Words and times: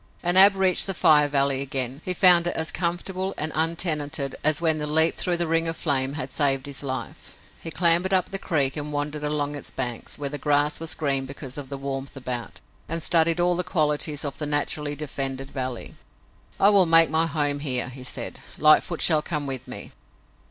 And 0.23 0.35
Ab 0.35 0.55
reached 0.55 0.87
the 0.87 0.95
Fire 0.95 1.27
Valley 1.27 1.61
again. 1.61 2.01
He 2.03 2.15
found 2.15 2.47
it 2.47 2.55
as 2.55 2.71
comfortable 2.71 3.35
and 3.37 3.51
untenanted 3.53 4.33
as 4.43 4.59
when 4.59 4.79
the 4.79 4.87
leap 4.87 5.15
through 5.15 5.37
the 5.37 5.45
ring 5.45 5.67
of 5.67 5.77
flame 5.77 6.13
had 6.13 6.31
saved 6.31 6.65
his 6.65 6.81
life. 6.81 7.35
He 7.61 7.69
clambered 7.69 8.11
up 8.11 8.31
the 8.31 8.39
creek 8.39 8.75
and 8.75 8.91
wandered 8.91 9.23
along 9.23 9.53
its 9.55 9.69
banks, 9.69 10.17
where 10.17 10.27
the 10.31 10.39
grass 10.39 10.79
was 10.79 10.95
green 10.95 11.27
because 11.27 11.55
of 11.55 11.69
the 11.69 11.77
warmth 11.77 12.17
about, 12.17 12.59
and 12.89 13.03
studied 13.03 13.39
all 13.39 13.55
the 13.55 13.63
qualities 13.63 14.25
of 14.25 14.39
the 14.39 14.47
naturally 14.47 14.95
defended 14.95 15.51
valley. 15.51 15.93
"I 16.59 16.71
will 16.71 16.87
make 16.87 17.11
my 17.11 17.27
home 17.27 17.59
here," 17.59 17.87
he 17.89 18.03
said. 18.03 18.39
"Lightfoot 18.57 19.03
shall 19.03 19.21
come 19.21 19.45
with 19.45 19.67
me." 19.67 19.91